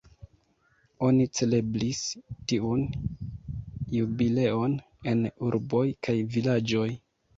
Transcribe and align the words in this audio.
Oni 1.07 1.25
celebris 1.39 1.99
tiun 2.51 2.81
jubileon 3.99 4.77
en 5.13 5.23
urboj 5.51 5.85
kaj 6.09 6.17
vilaĝoj. 6.39 6.89